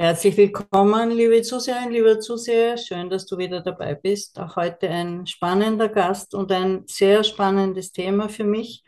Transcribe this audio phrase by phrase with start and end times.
[0.00, 2.76] Herzlich willkommen, liebe Zuseherinnen, liebe Zuseher.
[2.78, 4.38] Schön, dass du wieder dabei bist.
[4.38, 8.84] Auch heute ein spannender Gast und ein sehr spannendes Thema für mich.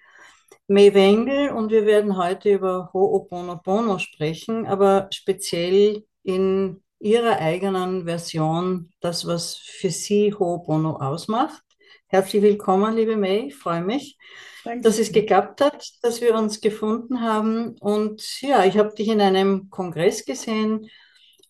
[0.68, 8.92] May Wengel und wir werden heute über Ho'oponopono sprechen, aber speziell in ihrer eigenen Version,
[9.00, 11.64] das, was für sie Ho'opono ausmacht.
[12.12, 14.18] Herzlich willkommen, liebe May, ich freue mich.
[14.64, 14.82] Danke.
[14.82, 17.76] dass es geklappt hat, dass wir uns gefunden haben.
[17.78, 20.90] Und ja, ich habe dich in einem Kongress gesehen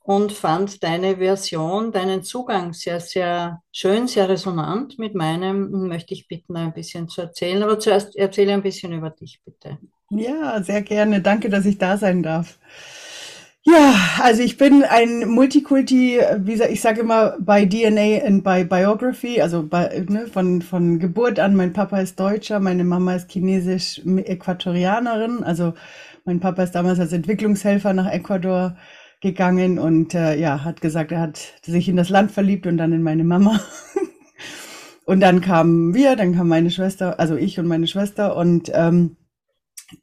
[0.02, 6.12] und fand deine Version, deinen Zugang sehr, sehr schön, sehr resonant mit meinem und möchte
[6.12, 7.62] ich bitten, ein bisschen zu erzählen.
[7.62, 9.78] Aber zuerst erzähle ein bisschen über dich, bitte.
[10.10, 11.22] Ja, sehr gerne.
[11.22, 12.58] Danke, dass ich da sein darf.
[13.66, 18.64] Ja, also ich bin ein Multikulti, wie gesagt, ich sage immer bei DNA und bei
[18.64, 21.54] Biography, also bei, ne, von, von Geburt an.
[21.54, 25.42] Mein Papa ist Deutscher, meine Mama ist chinesisch-Äquatorianerin.
[25.44, 25.74] Also
[26.24, 28.76] mein Papa ist damals als Entwicklungshelfer nach Ecuador
[29.20, 32.94] gegangen und äh, ja, hat gesagt, er hat sich in das Land verliebt und dann
[32.94, 33.60] in meine Mama.
[35.04, 39.16] und dann kamen wir, dann kam meine Schwester, also ich und meine Schwester und ähm,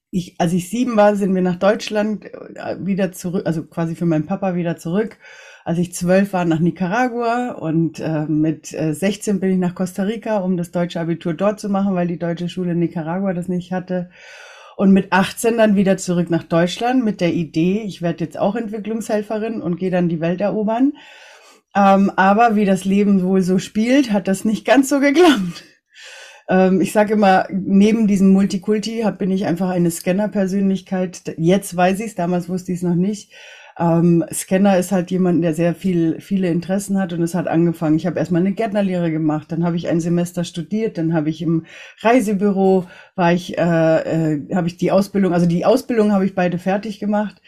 [0.09, 4.05] ich, als ich sieben war, sind wir nach Deutschland äh, wieder zurück, also quasi für
[4.05, 5.17] meinen Papa wieder zurück.
[5.65, 10.03] Als ich zwölf war, nach Nicaragua und äh, mit äh, 16 bin ich nach Costa
[10.03, 13.49] Rica, um das deutsche Abitur dort zu machen, weil die deutsche Schule in Nicaragua das
[13.49, 14.09] nicht hatte.
[14.77, 18.55] Und mit 18 dann wieder zurück nach Deutschland mit der Idee, ich werde jetzt auch
[18.55, 20.93] Entwicklungshelferin und gehe dann die Welt erobern.
[21.75, 25.63] Ähm, aber wie das Leben wohl so spielt, hat das nicht ganz so geklappt.
[26.49, 31.35] Ähm, ich sage immer, neben diesem Multikulti hab, bin ich einfach eine Scanner-Persönlichkeit.
[31.37, 33.31] Jetzt weiß ich es, damals wusste ich es noch nicht.
[33.79, 37.97] Ähm, Scanner ist halt jemand, der sehr viel, viele Interessen hat und es hat angefangen.
[37.97, 41.41] Ich habe erstmal eine Gärtnerlehre gemacht, dann habe ich ein Semester studiert, dann habe ich
[41.43, 41.65] im
[42.01, 46.57] Reisebüro, war ich, äh, äh, habe ich die Ausbildung, also die Ausbildung habe ich beide
[46.57, 47.39] fertig gemacht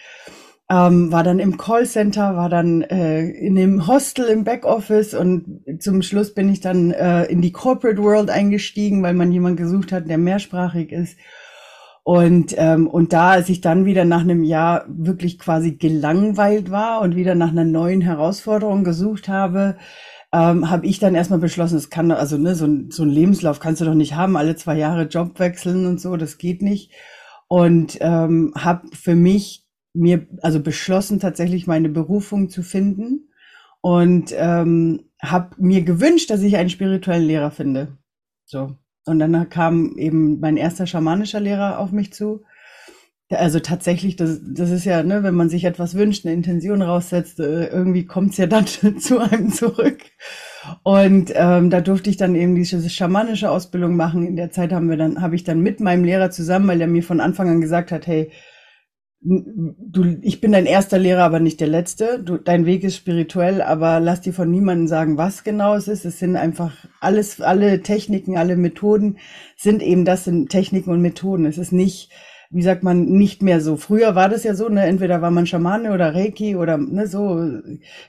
[0.71, 6.03] ähm, war dann im Callcenter, war dann äh, in dem Hostel im Backoffice und zum
[6.03, 10.07] Schluss bin ich dann äh, in die Corporate World eingestiegen, weil man jemand gesucht hat,
[10.07, 11.17] der mehrsprachig ist.
[12.03, 17.01] Und, ähm, und da, als ich dann wieder nach einem Jahr wirklich quasi gelangweilt war
[17.01, 19.77] und wieder nach einer neuen Herausforderung gesucht habe,
[20.31, 23.59] ähm, habe ich dann erstmal beschlossen, es kann, also ne, so, ein, so ein Lebenslauf
[23.59, 26.91] kannst du doch nicht haben, alle zwei Jahre Job wechseln und so, das geht nicht.
[27.47, 29.68] Und ähm, habe für mich
[29.99, 33.29] mir also beschlossen, tatsächlich meine Berufung zu finden
[33.81, 37.97] und ähm, habe mir gewünscht, dass ich einen spirituellen Lehrer finde.
[38.45, 38.77] So.
[39.05, 42.43] Und dann kam eben mein erster schamanischer Lehrer auf mich zu.
[43.31, 47.39] Also tatsächlich, das, das ist ja, ne, wenn man sich etwas wünscht, eine Intention raussetzt,
[47.39, 48.65] äh, irgendwie kommt es ja dann
[48.99, 49.99] zu einem zurück.
[50.83, 54.25] Und ähm, da durfte ich dann eben diese schamanische Ausbildung machen.
[54.25, 56.87] In der Zeit haben wir dann, habe ich dann mit meinem Lehrer zusammen, weil er
[56.87, 58.31] mir von Anfang an gesagt hat, hey,
[59.21, 62.19] du, ich bin dein erster Lehrer, aber nicht der letzte.
[62.23, 66.05] Du, dein Weg ist spirituell, aber lass dir von niemandem sagen, was genau es ist.
[66.05, 69.17] Es sind einfach alles, alle Techniken, alle Methoden
[69.57, 71.45] sind eben, das sind Techniken und Methoden.
[71.45, 72.11] Es ist nicht,
[72.49, 73.75] wie sagt man, nicht mehr so.
[73.75, 77.59] Früher war das ja so, ne, entweder war man Schamane oder Reiki oder ne, so,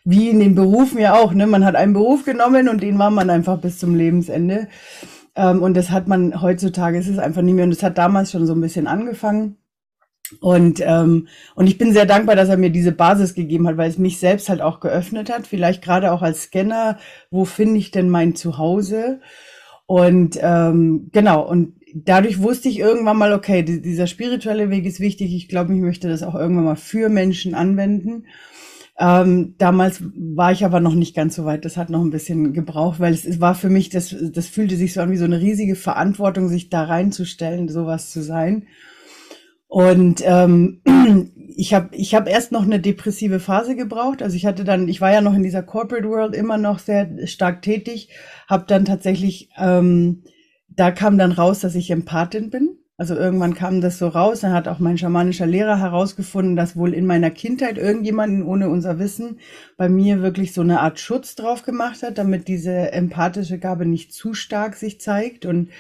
[0.04, 3.10] wie in den Berufen ja auch, ne, man hat einen Beruf genommen und den war
[3.10, 4.68] man einfach bis zum Lebensende.
[5.36, 7.64] Ähm, und das hat man heutzutage, ist es einfach nicht mehr.
[7.64, 9.56] Und das hat damals schon so ein bisschen angefangen.
[10.38, 11.26] Und, ähm,
[11.56, 14.18] und ich bin sehr dankbar, dass er mir diese Basis gegeben hat, weil es mich
[14.18, 15.46] selbst halt auch geöffnet hat.
[15.46, 16.98] Vielleicht gerade auch als Scanner,
[17.30, 19.20] wo finde ich denn mein Zuhause?
[19.86, 25.34] Und ähm, genau, und dadurch wusste ich irgendwann mal, okay, dieser spirituelle Weg ist wichtig.
[25.34, 28.24] Ich glaube, ich möchte das auch irgendwann mal für Menschen anwenden.
[28.98, 31.64] Ähm, damals war ich aber noch nicht ganz so weit.
[31.64, 34.76] Das hat noch ein bisschen gebraucht, weil es, es war für mich, das, das fühlte
[34.76, 38.66] sich so an wie so eine riesige Verantwortung, sich da reinzustellen, sowas zu sein.
[39.70, 40.82] Und ähm,
[41.56, 44.20] ich habe ich hab erst noch eine depressive Phase gebraucht.
[44.20, 47.08] Also ich hatte dann, ich war ja noch in dieser Corporate World immer noch sehr
[47.28, 48.08] stark tätig,
[48.48, 50.24] habe dann tatsächlich, ähm,
[50.68, 52.79] da kam dann raus, dass ich Empathin bin.
[53.00, 56.92] Also irgendwann kam das so raus, dann hat auch mein schamanischer Lehrer herausgefunden, dass wohl
[56.92, 59.38] in meiner Kindheit irgendjemanden ohne unser Wissen
[59.78, 64.12] bei mir wirklich so eine Art Schutz drauf gemacht hat, damit diese empathische Gabe nicht
[64.12, 65.46] zu stark sich zeigt.
[65.46, 65.70] Und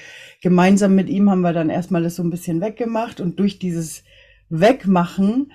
[0.40, 4.02] gemeinsam mit ihm haben wir dann erstmal das so ein bisschen weggemacht und durch dieses
[4.48, 5.52] Wegmachen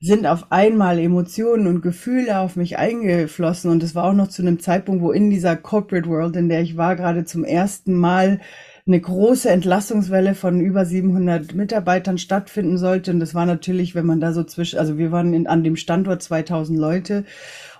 [0.00, 4.40] sind auf einmal Emotionen und Gefühle auf mich eingeflossen und es war auch noch zu
[4.40, 8.40] einem Zeitpunkt, wo in dieser Corporate World, in der ich war, gerade zum ersten Mal
[8.86, 13.12] eine große Entlassungswelle von über 700 Mitarbeitern stattfinden sollte.
[13.12, 15.76] Und das war natürlich, wenn man da so zwischen, also wir waren in, an dem
[15.76, 17.24] Standort 2000 Leute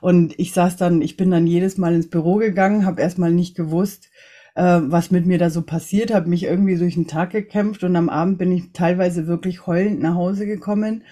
[0.01, 3.55] und ich saß dann, ich bin dann jedes Mal ins Büro gegangen, habe erstmal nicht
[3.55, 4.09] gewusst,
[4.55, 7.97] äh, was mit mir da so passiert, habe mich irgendwie durch den Tag gekämpft und
[7.97, 11.05] am Abend bin ich teilweise wirklich heulend nach Hause gekommen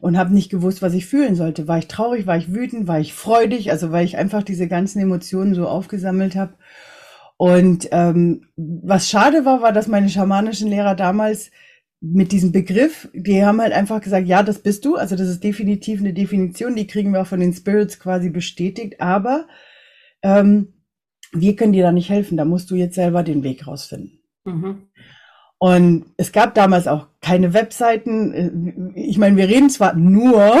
[0.00, 1.68] und habe nicht gewusst, was ich fühlen sollte.
[1.68, 4.98] War ich traurig, war ich wütend, war ich freudig, also weil ich einfach diese ganzen
[4.98, 6.54] Emotionen so aufgesammelt habe.
[7.38, 11.50] Und ähm, was schade war, war, dass meine schamanischen Lehrer damals
[12.00, 15.42] mit diesem Begriff, die haben halt einfach gesagt, ja, das bist du, also das ist
[15.42, 19.46] definitiv eine Definition, die kriegen wir auch von den Spirits quasi bestätigt, aber
[20.22, 20.74] ähm,
[21.32, 24.20] wir können dir da nicht helfen, da musst du jetzt selber den Weg rausfinden.
[24.44, 24.88] Mhm.
[25.60, 28.92] Und es gab damals auch keine Webseiten.
[28.94, 30.60] Ich meine, wir reden zwar nur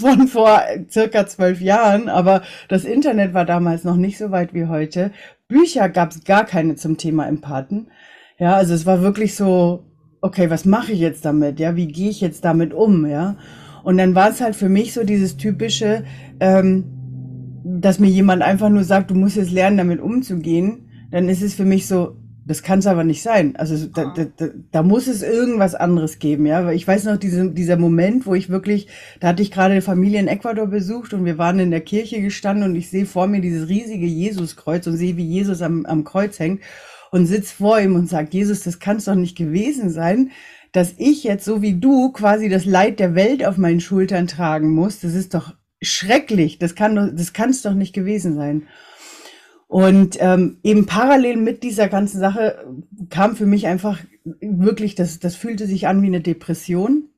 [0.00, 4.66] von vor circa zwölf Jahren, aber das Internet war damals noch nicht so weit wie
[4.66, 5.12] heute.
[5.48, 7.88] Bücher gab es gar keine zum Thema Empathen.
[8.38, 9.86] Ja, also es war wirklich so,
[10.20, 11.58] okay, was mache ich jetzt damit?
[11.58, 13.06] Ja, wie gehe ich jetzt damit um?
[13.06, 13.36] Ja,
[13.82, 16.04] und dann war es halt für mich so dieses typische,
[16.38, 16.84] ähm,
[17.64, 20.88] dass mir jemand einfach nur sagt, du musst jetzt lernen, damit umzugehen.
[21.10, 22.16] Dann ist es für mich so,
[22.48, 23.56] das kann es aber nicht sein.
[23.56, 26.64] Also da, da, da, da muss es irgendwas anderes geben, ja.
[26.64, 28.88] Weil ich weiß noch, diese, dieser Moment, wo ich wirklich,
[29.20, 32.22] da hatte ich gerade eine Familie in Ecuador besucht und wir waren in der Kirche
[32.22, 36.04] gestanden und ich sehe vor mir dieses riesige Jesuskreuz und sehe, wie Jesus am, am
[36.04, 36.62] Kreuz hängt
[37.10, 40.30] und sitz vor ihm und sagt, Jesus, das kann es doch nicht gewesen sein,
[40.72, 44.70] dass ich jetzt so wie du quasi das Leid der Welt auf meinen Schultern tragen
[44.70, 45.00] muss.
[45.00, 46.58] Das ist doch schrecklich.
[46.58, 48.62] Das kann das kann es doch nicht gewesen sein.
[49.68, 52.66] Und ähm, eben parallel mit dieser ganzen Sache
[53.10, 54.00] kam für mich einfach
[54.40, 57.10] wirklich, das, das fühlte sich an wie eine Depression.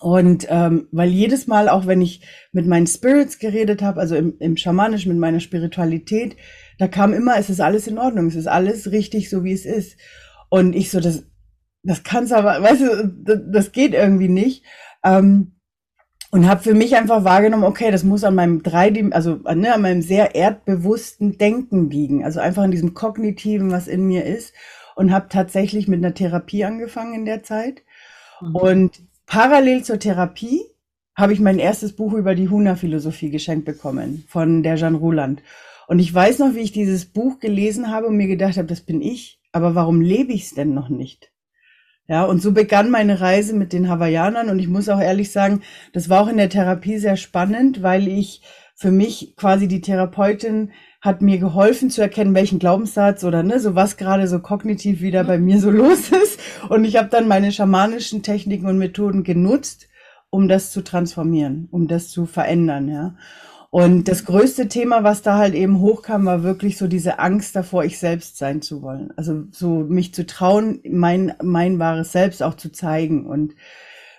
[0.00, 4.38] Und ähm, weil jedes Mal, auch wenn ich mit meinen Spirits geredet habe, also im,
[4.38, 6.36] im Schamanisch, mit meiner Spiritualität,
[6.78, 9.66] da kam immer, es ist alles in Ordnung, es ist alles richtig, so wie es
[9.66, 9.98] ist.
[10.48, 11.24] Und ich so, das,
[11.82, 14.64] das kann's aber, weißt du, das, das geht irgendwie nicht.
[15.04, 15.55] Ähm,
[16.30, 19.82] und habe für mich einfach wahrgenommen, okay, das muss an meinem dreidim also ne, an
[19.82, 24.54] meinem sehr erdbewussten Denken liegen, also einfach an diesem kognitiven, was in mir ist
[24.94, 27.82] und habe tatsächlich mit einer Therapie angefangen in der Zeit
[28.40, 28.56] mhm.
[28.56, 30.62] und parallel zur Therapie
[31.16, 35.42] habe ich mein erstes Buch über die Huna-Philosophie geschenkt bekommen von der Jean Roland.
[35.88, 38.82] Und ich weiß noch, wie ich dieses Buch gelesen habe und mir gedacht habe, das
[38.82, 41.32] bin ich, aber warum lebe ich es denn noch nicht?
[42.08, 45.62] Ja, und so begann meine Reise mit den Hawaiianern und ich muss auch ehrlich sagen,
[45.92, 48.42] das war auch in der Therapie sehr spannend, weil ich
[48.76, 50.70] für mich quasi die Therapeutin
[51.00, 55.24] hat mir geholfen zu erkennen, welchen Glaubenssatz oder ne, so was gerade so kognitiv wieder
[55.24, 56.38] bei mir so los ist.
[56.68, 59.88] Und ich habe dann meine schamanischen Techniken und Methoden genutzt,
[60.30, 63.16] um das zu transformieren, um das zu verändern, ja.
[63.76, 67.84] Und das größte Thema, was da halt eben hochkam, war wirklich so diese Angst davor,
[67.84, 69.12] ich selbst sein zu wollen.
[69.18, 73.26] Also so mich zu trauen, mein, mein wahres Selbst auch zu zeigen.
[73.26, 73.54] Und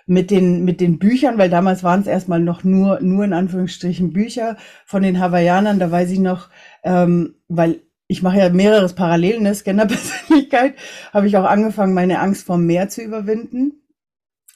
[0.06, 4.12] mit den, mit den Büchern, weil damals waren es erstmal noch nur, nur in Anführungsstrichen
[4.12, 4.56] Bücher
[4.86, 6.50] von den Hawaiianern, da weiß ich noch,
[6.84, 10.74] ähm, weil ich mache ja mehreres parallel, ne, Scannerpersönlichkeit,
[11.12, 13.82] habe ich auch angefangen, meine Angst vor Meer zu überwinden.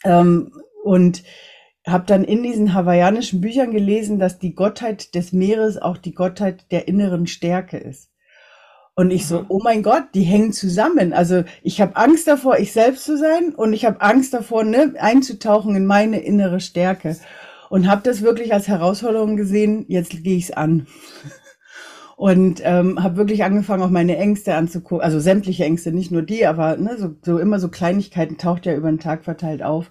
[0.04, 0.52] Ähm,
[0.84, 1.24] und
[1.86, 6.70] habe dann in diesen hawaiianischen Büchern gelesen, dass die Gottheit des Meeres auch die Gottheit
[6.70, 8.12] der inneren Stärke ist.
[8.94, 9.46] Und ich so, mhm.
[9.48, 11.12] oh mein Gott, die hängen zusammen.
[11.12, 14.94] Also ich habe Angst davor, ich selbst zu sein und ich habe Angst davor, ne,
[14.98, 17.16] einzutauchen in meine innere Stärke.
[17.70, 20.86] Und habe das wirklich als Herausforderung gesehen, jetzt gehe ich es an.
[22.16, 26.46] Und ähm, habe wirklich angefangen, auch meine Ängste anzugucken, also sämtliche Ängste, nicht nur die,
[26.46, 29.90] aber ne, so, so immer so Kleinigkeiten taucht ja über den Tag verteilt auf.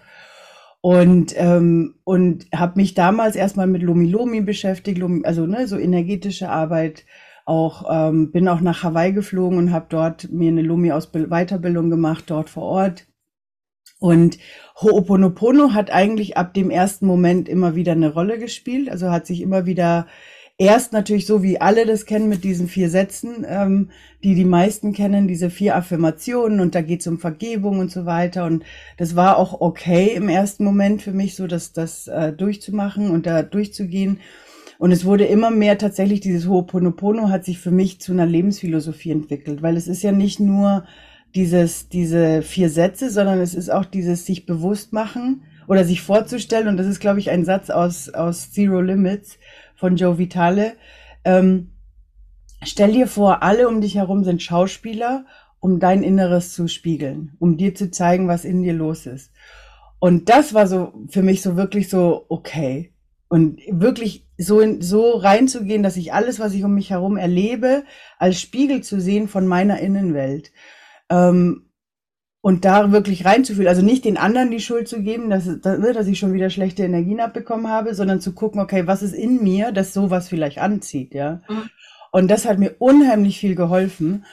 [0.82, 5.78] Und, ähm, und habe mich damals erstmal mit Lomi Lomi beschäftigt, Lomi, also ne, so
[5.78, 7.06] energetische Arbeit.
[7.46, 11.90] Auch ähm, bin auch nach Hawaii geflogen und habe dort mir eine Lomi aus Weiterbildung
[11.90, 13.08] gemacht dort vor Ort.
[14.00, 14.40] Und
[14.80, 19.42] Ho'oponopono hat eigentlich ab dem ersten Moment immer wieder eine Rolle gespielt, also hat sich
[19.42, 20.08] immer wieder
[20.62, 23.90] erst natürlich so, wie alle das kennen mit diesen vier Sätzen, ähm,
[24.24, 28.06] die die meisten kennen, diese vier Affirmationen und da geht es um Vergebung und so
[28.06, 28.46] weiter.
[28.46, 28.64] Und
[28.98, 33.26] das war auch okay im ersten Moment für mich, so dass das äh, durchzumachen und
[33.26, 34.20] da durchzugehen.
[34.78, 39.12] Und es wurde immer mehr tatsächlich, dieses Ho'oponopono hat sich für mich zu einer Lebensphilosophie
[39.12, 40.86] entwickelt, weil es ist ja nicht nur
[41.34, 46.68] dieses, diese vier Sätze, sondern es ist auch dieses sich bewusst machen oder sich vorzustellen.
[46.68, 49.40] Und das ist, glaube ich, ein Satz aus, aus Zero Limits
[49.82, 50.74] von Joe Vitale.
[51.26, 51.72] Ähm,
[52.64, 55.26] stell dir vor, alle um dich herum sind Schauspieler,
[55.60, 59.32] um dein Inneres zu spiegeln, um dir zu zeigen, was in dir los ist.
[60.00, 62.94] Und das war so für mich so wirklich so okay.
[63.28, 67.84] Und wirklich so, in, so reinzugehen, dass ich alles, was ich um mich herum erlebe,
[68.20, 70.52] als Spiegel zu sehen von meiner Innenwelt.
[71.10, 71.71] Ähm,
[72.42, 76.08] und da wirklich reinzufühlen, also nicht den anderen die Schuld zu geben, dass, ne, dass
[76.08, 79.72] ich schon wieder schlechte Energien abbekommen habe, sondern zu gucken, okay, was ist in mir,
[79.72, 81.42] das sowas vielleicht anzieht, ja.
[81.48, 81.70] Mhm.
[82.12, 84.26] Und das hat mir unheimlich viel geholfen.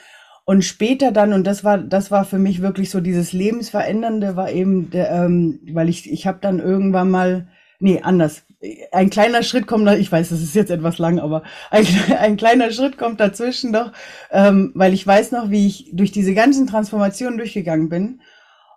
[0.43, 4.51] Und später dann, und das war, das war für mich wirklich so dieses Lebensverändernde, war
[4.51, 7.47] eben, der, ähm, weil ich, ich habe dann irgendwann mal
[7.79, 8.43] nee, anders.
[8.91, 11.85] Ein kleiner Schritt kommt da, ich weiß, das ist jetzt etwas lang, aber ein,
[12.19, 13.93] ein kleiner Schritt kommt dazwischen noch,
[14.31, 18.21] ähm, weil ich weiß noch, wie ich durch diese ganzen Transformationen durchgegangen bin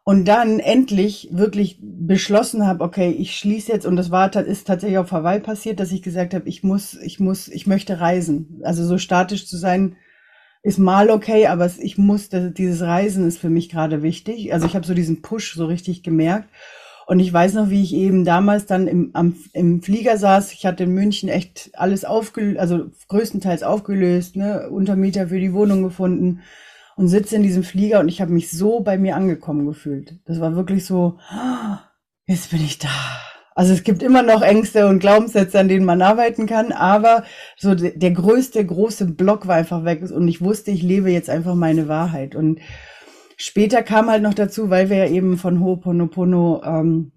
[0.05, 4.99] und dann endlich wirklich beschlossen habe, okay, ich schließe jetzt, und das war ist tatsächlich
[4.99, 8.61] auf Hawaii passiert, dass ich gesagt habe, ich muss, ich muss, ich möchte reisen.
[8.65, 9.97] Also so statisch zu sein,
[10.63, 14.53] ist mal okay, aber ich muss, dieses Reisen ist für mich gerade wichtig.
[14.53, 16.49] Also ich habe so diesen Push so richtig gemerkt.
[17.07, 20.53] Und ich weiß noch, wie ich eben damals dann im, am, im Flieger saß.
[20.53, 25.83] Ich hatte in München echt alles aufgelöst, also größtenteils aufgelöst, ne, Untermieter für die Wohnung
[25.83, 26.41] gefunden
[26.97, 30.15] und sitze in diesem Flieger und ich habe mich so bei mir angekommen gefühlt.
[30.27, 31.19] Das war wirklich so,
[32.27, 32.89] jetzt bin ich da.
[33.55, 37.25] Also es gibt immer noch Ängste und Glaubenssätze, an denen man arbeiten kann, aber
[37.57, 41.55] so der größte große Block war einfach weg und ich wusste, ich lebe jetzt einfach
[41.55, 42.35] meine Wahrheit.
[42.35, 42.61] Und
[43.43, 47.13] später kam halt noch dazu, weil wir ja eben von Ho'oponopono ähm,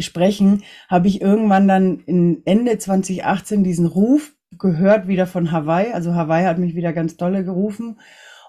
[0.00, 5.92] sprechen, habe ich irgendwann dann in Ende 2018 diesen Ruf gehört wieder von Hawaii.
[5.92, 8.00] Also Hawaii hat mich wieder ganz dolle gerufen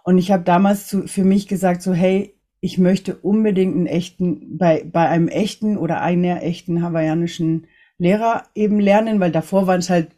[0.03, 4.57] und ich habe damals zu, für mich gesagt, so, hey, ich möchte unbedingt einen echten,
[4.57, 7.67] bei, bei einem echten oder einer echten hawaiianischen
[7.99, 10.15] Lehrer eben lernen, weil davor waren es halt,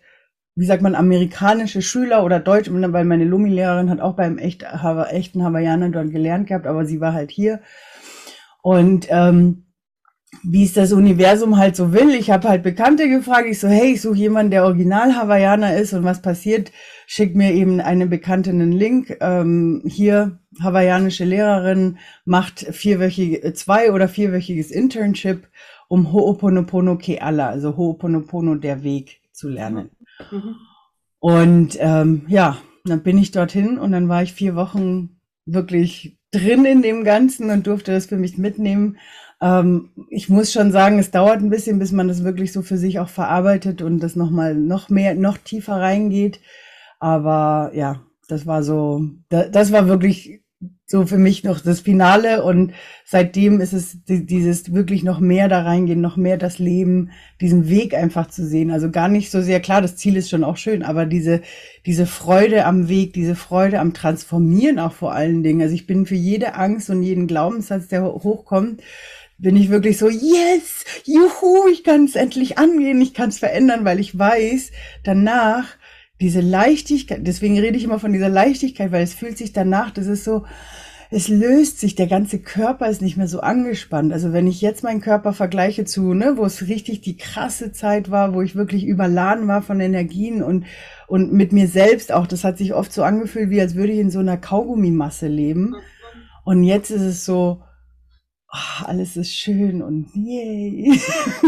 [0.55, 5.43] wie sagt man, amerikanische Schüler oder Deutsch, weil meine Lumi-Lehrerin hat auch beim echt, echten
[5.43, 7.61] Hawaiianer dort gelernt gehabt, aber sie war halt hier.
[8.61, 9.63] Und ähm,
[10.41, 12.09] wie es das Universum halt so will.
[12.11, 13.47] Ich habe halt Bekannte gefragt.
[13.49, 15.93] Ich so, hey, ich suche jemanden, der Original Hawaiianer ist.
[15.93, 16.71] Und was passiert?
[17.05, 19.17] Schickt mir eben eine Bekannte einen Link.
[19.21, 25.47] Ähm, hier, hawaiianische Lehrerin, macht vierwöchige, zwei- oder vierwöchiges Internship,
[25.87, 29.91] um Ho'oponopono Keala, also Ho'oponopono, der Weg, zu lernen.
[30.31, 30.55] Mhm.
[31.19, 36.65] Und ähm, ja, dann bin ich dorthin und dann war ich vier Wochen wirklich drin
[36.65, 38.97] in dem Ganzen und durfte das für mich mitnehmen
[39.43, 42.77] ähm, ich muss schon sagen, es dauert ein bisschen, bis man das wirklich so für
[42.77, 46.39] sich auch verarbeitet und das nochmal noch mehr, noch tiefer reingeht.
[46.99, 50.41] Aber ja, das war so, das war wirklich
[50.85, 52.73] so für mich noch das Finale und
[53.05, 57.09] seitdem ist es dieses wirklich noch mehr da reingehen, noch mehr das Leben,
[57.41, 58.69] diesen Weg einfach zu sehen.
[58.69, 61.41] Also gar nicht so sehr klar, das Ziel ist schon auch schön, aber diese,
[61.85, 65.61] diese Freude am Weg, diese Freude am Transformieren auch vor allen Dingen.
[65.61, 68.81] Also ich bin für jede Angst und jeden Glaubenssatz, der hochkommt,
[69.39, 73.83] bin ich wirklich so, yes, juhu, ich kann es endlich angehen, ich kann es verändern,
[73.83, 74.71] weil ich weiß,
[75.03, 75.65] danach
[76.21, 80.07] diese Leichtigkeit, deswegen rede ich immer von dieser Leichtigkeit, weil es fühlt sich danach, das
[80.07, 80.45] ist so,
[81.15, 84.11] es löst sich, der ganze Körper ist nicht mehr so angespannt.
[84.11, 88.09] Also wenn ich jetzt meinen Körper vergleiche zu, ne, wo es richtig die krasse Zeit
[88.09, 90.65] war, wo ich wirklich überladen war von Energien und,
[91.07, 93.99] und mit mir selbst auch, das hat sich oft so angefühlt, wie als würde ich
[93.99, 95.69] in so einer Kaugummimasse leben.
[95.69, 95.75] Mhm.
[96.45, 97.61] Und jetzt ist es so,
[98.51, 100.99] oh, alles ist schön und yay.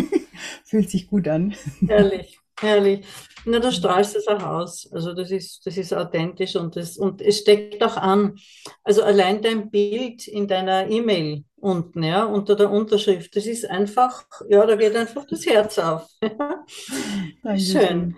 [0.64, 1.56] Fühlt sich gut an.
[1.88, 3.04] Herrlich, herrlich.
[3.46, 4.90] Na, du strahlst es auch aus.
[4.92, 8.38] Also das ist, das ist authentisch und, das, und es steckt auch an.
[8.84, 14.26] Also allein dein Bild in deiner E-Mail unten, ja, unter der Unterschrift, das ist einfach,
[14.50, 16.08] ja, da geht einfach das Herz auf.
[17.58, 18.16] Schön.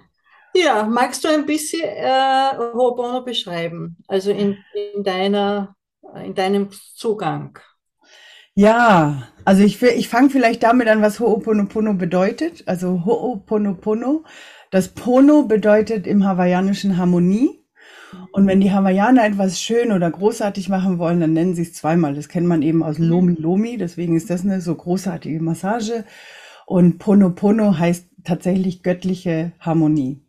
[0.55, 3.97] Ja, magst du ein bisschen äh, Ho'opono beschreiben?
[4.07, 4.57] Also in,
[4.95, 5.75] in, deiner,
[6.23, 7.59] in deinem Zugang?
[8.55, 12.63] Ja, also ich, ich fange vielleicht damit an, was Ho'oponopono bedeutet.
[12.65, 14.23] Also Ho'oponopono,
[14.71, 17.63] das Pono bedeutet im Hawaiianischen Harmonie.
[18.31, 22.15] Und wenn die Hawaiianer etwas schön oder großartig machen wollen, dann nennen sie es zweimal.
[22.15, 26.05] Das kennt man eben aus Lomi Lomi, deswegen ist das eine so großartige Massage.
[26.65, 30.21] Und Pono Pono heißt tatsächlich göttliche Harmonie.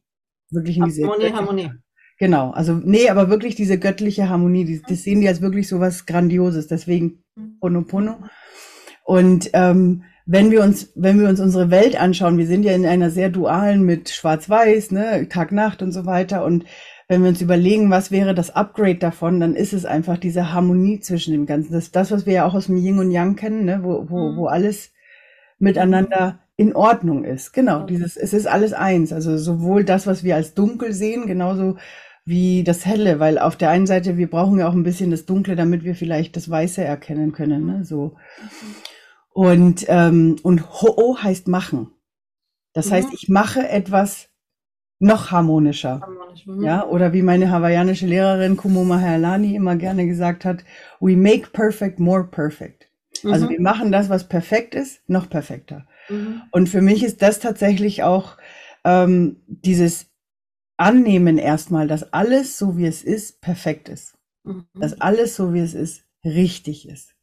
[0.50, 1.71] Wirklich in diese Harmonie, Harmonie.
[2.18, 5.78] Genau, also nee, aber wirklich diese göttliche Harmonie, die, das sehen die als wirklich so
[5.78, 7.23] was Grandioses, deswegen
[7.61, 8.18] Ponopono.
[9.04, 12.85] Und ähm, wenn wir uns, wenn wir uns unsere Welt anschauen, wir sind ja in
[12.85, 16.45] einer sehr dualen mit Schwarz-Weiß, ne, Tag-Nacht und so weiter.
[16.45, 16.67] Und
[17.09, 21.01] wenn wir uns überlegen, was wäre das Upgrade davon, dann ist es einfach diese Harmonie
[21.01, 21.73] zwischen dem Ganzen.
[21.73, 24.05] Das ist das, was wir ja auch aus dem Yin und Yang kennen, ne, wo,
[24.11, 24.91] wo, wo alles
[25.59, 27.55] miteinander in Ordnung ist.
[27.55, 29.15] Genau, dieses, es ist alles eins.
[29.15, 31.79] Also sowohl das, was wir als dunkel sehen, genauso
[32.27, 35.25] wie das Helle, weil auf der einen Seite, wir brauchen ja auch ein bisschen das
[35.25, 37.65] Dunkle, damit wir vielleicht das Weiße erkennen können.
[37.65, 37.85] Ne?
[37.87, 38.17] So.
[39.38, 41.92] Und, ähm, und Ho'o heißt machen.
[42.73, 42.95] Das mhm.
[42.95, 44.30] heißt, ich mache etwas
[44.99, 46.00] noch harmonischer.
[46.00, 46.64] Harmonisch, mhm.
[46.64, 50.64] ja, oder wie meine hawaiianische Lehrerin Kumoma Herlani immer gerne gesagt hat,
[50.99, 52.90] we make perfect more perfect.
[53.14, 53.33] Also mhm.
[53.33, 55.87] Also wir machen das, was perfekt ist, noch perfekter.
[56.09, 56.42] Mhm.
[56.50, 58.38] Und für mich ist das tatsächlich auch
[58.83, 60.11] ähm, dieses
[60.78, 64.18] annehmen erstmal, dass alles so wie es ist, perfekt ist.
[64.42, 64.66] Mhm.
[64.75, 67.14] Dass alles so wie es ist, richtig ist.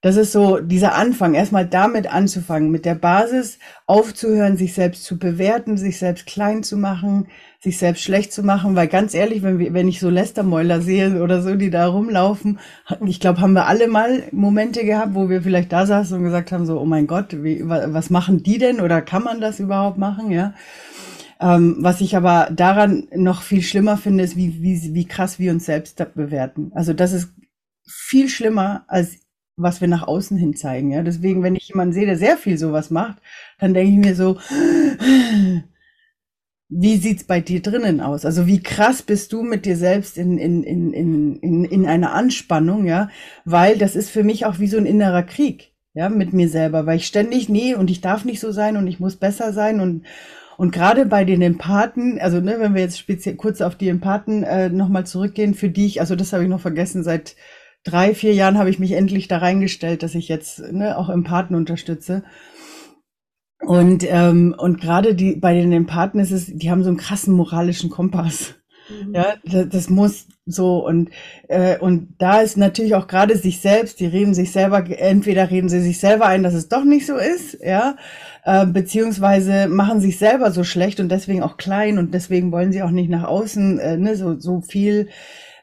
[0.00, 5.18] Das ist so dieser Anfang, erstmal damit anzufangen, mit der Basis aufzuhören, sich selbst zu
[5.18, 7.26] bewerten, sich selbst klein zu machen,
[7.58, 11.20] sich selbst schlecht zu machen, weil ganz ehrlich, wenn, wir, wenn ich so Lästermäuler sehe
[11.20, 12.60] oder so, die da rumlaufen,
[13.06, 16.52] ich glaube, haben wir alle mal Momente gehabt, wo wir vielleicht da saßen und gesagt
[16.52, 19.98] haben, so, oh mein Gott, wie, was machen die denn oder kann man das überhaupt
[19.98, 20.54] machen, ja?
[21.40, 25.50] Ähm, was ich aber daran noch viel schlimmer finde, ist, wie, wie, wie krass wir
[25.50, 26.70] uns selbst bewerten.
[26.74, 27.32] Also das ist
[27.84, 29.27] viel schlimmer als
[29.58, 30.90] was wir nach außen hin zeigen.
[30.90, 31.02] Ja?
[31.02, 33.18] Deswegen, wenn ich jemanden sehe, der sehr viel sowas macht,
[33.58, 34.38] dann denke ich mir so,
[36.70, 38.24] wie sieht's bei dir drinnen aus?
[38.24, 42.12] Also wie krass bist du mit dir selbst in, in, in, in, in, in einer
[42.12, 43.08] Anspannung, ja?
[43.44, 46.84] Weil das ist für mich auch wie so ein innerer Krieg, ja, mit mir selber,
[46.84, 49.80] weil ich ständig, nee, und ich darf nicht so sein und ich muss besser sein
[49.80, 50.04] und,
[50.58, 54.42] und gerade bei den Empathen, also ne, wenn wir jetzt speziell kurz auf die Empathen
[54.42, 57.34] äh, nochmal zurückgehen, für die ich, also das habe ich noch vergessen, seit
[57.90, 61.56] drei, vier Jahren habe ich mich endlich da reingestellt, dass ich jetzt ne, auch Empathen
[61.56, 62.22] unterstütze.
[63.60, 67.34] Und, ähm, und gerade die bei den Empathen ist es, die haben so einen krassen
[67.34, 68.54] moralischen Kompass.
[68.88, 69.14] Mhm.
[69.14, 71.10] Ja, das, das, muss so und
[71.48, 75.68] äh, und da ist natürlich auch gerade sich selbst, die reden sich selber, entweder reden
[75.68, 77.96] sie sich selber ein, dass es doch nicht so ist, ja,
[78.44, 82.82] äh, beziehungsweise machen sich selber so schlecht und deswegen auch klein und deswegen wollen sie
[82.82, 85.08] auch nicht nach außen äh, ne, so so viel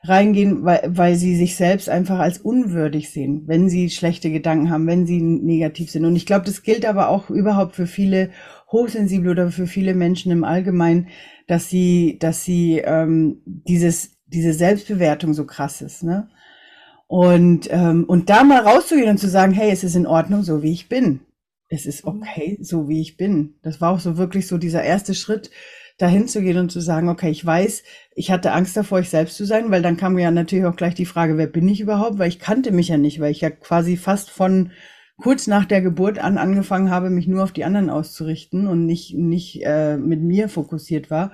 [0.07, 4.87] reingehen, weil, weil sie sich selbst einfach als unwürdig sehen, wenn sie schlechte Gedanken haben,
[4.87, 6.05] wenn sie negativ sind.
[6.05, 8.31] Und ich glaube, das gilt aber auch überhaupt für viele
[8.71, 11.07] Hochsensible oder für viele Menschen im Allgemeinen,
[11.47, 16.03] dass sie, dass sie ähm, dieses, diese Selbstbewertung so krass ist.
[16.03, 16.29] Ne?
[17.07, 20.63] Und, ähm, und da mal rauszugehen und zu sagen, hey, es ist in Ordnung, so
[20.63, 21.21] wie ich bin.
[21.69, 23.55] Es ist okay, so wie ich bin.
[23.61, 25.49] Das war auch so wirklich so dieser erste Schritt,
[25.97, 27.83] dahin zu gehen und zu sagen, okay, ich weiß,
[28.15, 30.95] ich hatte Angst davor, ich selbst zu sein, weil dann kam ja natürlich auch gleich
[30.95, 32.17] die Frage, wer bin ich überhaupt?
[32.17, 34.71] Weil ich kannte mich ja nicht, weil ich ja quasi fast von
[35.17, 39.13] kurz nach der Geburt an angefangen habe, mich nur auf die anderen auszurichten und nicht,
[39.13, 41.31] nicht äh, mit mir fokussiert war.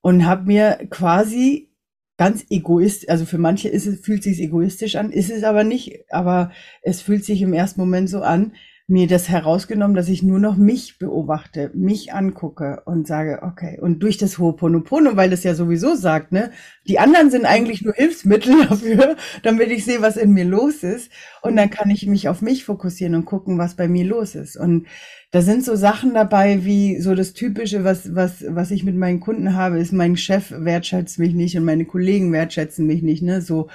[0.00, 1.70] Und habe mir quasi
[2.16, 6.04] ganz egoistisch, also für manche ist es, fühlt sich egoistisch an, ist es aber nicht,
[6.10, 8.52] aber es fühlt sich im ersten Moment so an,
[8.86, 14.02] mir das herausgenommen, dass ich nur noch mich beobachte, mich angucke und sage, okay, und
[14.02, 16.50] durch das Ho'oponopono, weil es ja sowieso sagt, ne,
[16.86, 21.10] die anderen sind eigentlich nur Hilfsmittel dafür, damit ich sehe, was in mir los ist.
[21.40, 24.56] Und dann kann ich mich auf mich fokussieren und gucken, was bei mir los ist.
[24.58, 24.86] Und
[25.30, 29.20] da sind so Sachen dabei, wie so das Typische, was, was, was ich mit meinen
[29.20, 33.40] Kunden habe, ist, mein Chef wertschätzt mich nicht und meine Kollegen wertschätzen mich nicht, ne,
[33.40, 33.68] so,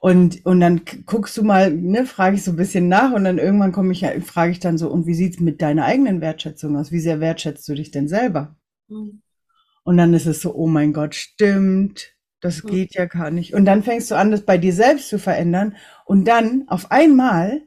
[0.00, 3.38] und, und dann guckst du mal, ne, frage ich so ein bisschen nach und dann
[3.38, 6.92] irgendwann komme ich, frage ich dann so, und wie sieht's mit deiner eigenen Wertschätzung aus?
[6.92, 8.56] Wie sehr wertschätzt du dich denn selber?
[8.88, 9.22] Mhm.
[9.84, 12.68] Und dann ist es so, oh mein Gott, stimmt, das mhm.
[12.68, 13.54] geht ja gar nicht.
[13.54, 17.62] Und dann fängst du an, das bei dir selbst zu verändern und dann auf einmal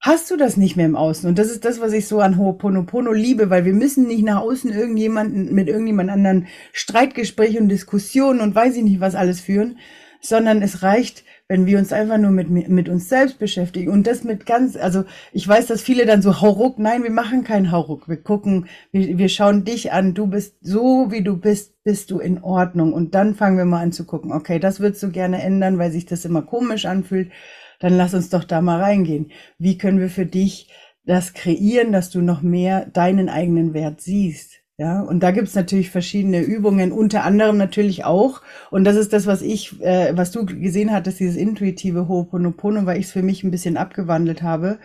[0.00, 1.28] hast du das nicht mehr im Außen.
[1.28, 4.40] Und das ist das, was ich so an Ho'oponopono liebe, weil wir müssen nicht nach
[4.40, 9.78] außen irgendjemanden, mit irgendjemand anderen Streitgespräche und Diskussionen und weiß ich nicht was alles führen,
[10.20, 14.24] sondern es reicht, wenn wir uns einfach nur mit, mit uns selbst beschäftigen und das
[14.24, 18.08] mit ganz, also ich weiß, dass viele dann so Hauruck, nein, wir machen keinen Hauruck,
[18.08, 22.18] wir gucken, wir, wir schauen dich an, du bist so, wie du bist, bist du
[22.18, 25.42] in Ordnung und dann fangen wir mal an zu gucken, okay, das würdest du gerne
[25.42, 27.30] ändern, weil sich das immer komisch anfühlt,
[27.78, 29.30] dann lass uns doch da mal reingehen.
[29.58, 30.70] Wie können wir für dich
[31.04, 34.55] das kreieren, dass du noch mehr deinen eigenen Wert siehst?
[34.78, 39.26] Ja, und da gibt's natürlich verschiedene Übungen, unter anderem natürlich auch, und das ist das,
[39.26, 43.42] was ich, äh, was du gesehen hattest, dieses intuitive Ho'oponopono, weil ich es für mich
[43.42, 44.78] ein bisschen abgewandelt habe,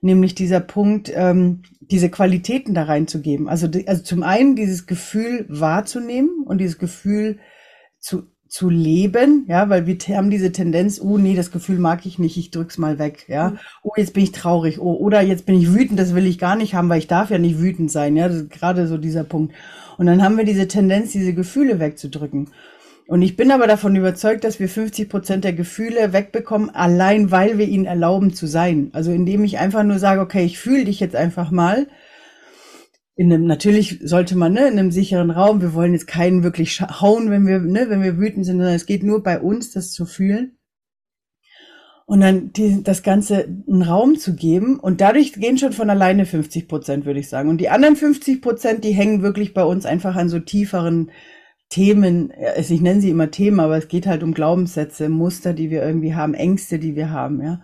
[0.00, 3.48] nämlich dieser Punkt, ähm, diese Qualitäten da reinzugeben.
[3.48, 7.38] Also, also zum einen dieses Gefühl wahrzunehmen und dieses Gefühl
[8.00, 12.20] zu zu leben, ja, weil wir haben diese Tendenz, oh nee, das Gefühl mag ich
[12.20, 13.50] nicht, ich drück's mal weg, ja.
[13.50, 13.58] Mhm.
[13.82, 16.54] Oh, jetzt bin ich traurig, oh, oder jetzt bin ich wütend, das will ich gar
[16.54, 19.24] nicht haben, weil ich darf ja nicht wütend sein, ja, das ist gerade so dieser
[19.24, 19.52] Punkt.
[19.98, 22.50] Und dann haben wir diese Tendenz, diese Gefühle wegzudrücken.
[23.08, 27.58] Und ich bin aber davon überzeugt, dass wir 50 Prozent der Gefühle wegbekommen, allein weil
[27.58, 28.90] wir ihnen erlauben zu sein.
[28.92, 31.88] Also indem ich einfach nur sage, okay, ich fühle dich jetzt einfach mal
[33.16, 36.80] in einem, natürlich sollte man, ne, in einem sicheren Raum, wir wollen jetzt keinen wirklich
[36.80, 39.92] hauen, wenn wir, ne, wenn wir wütend sind, sondern es geht nur bei uns, das
[39.92, 40.58] zu fühlen.
[42.06, 44.78] Und dann die, das Ganze einen Raum zu geben.
[44.78, 47.48] Und dadurch gehen schon von alleine 50 Prozent, würde ich sagen.
[47.48, 51.10] Und die anderen 50 Prozent, die hängen wirklich bei uns einfach an so tieferen
[51.70, 52.30] Themen.
[52.58, 56.14] Ich nenne sie immer Themen, aber es geht halt um Glaubenssätze, Muster, die wir irgendwie
[56.14, 57.62] haben, Ängste, die wir haben, ja.